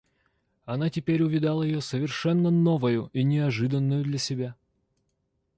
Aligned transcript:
Она 0.65 0.89
теперь 0.89 1.21
увидала 1.21 1.61
ее 1.61 1.79
совершенно 1.79 2.49
новою 2.49 3.11
и 3.13 3.21
неожиданною 3.21 4.03
для 4.03 4.17
себя. 4.17 4.55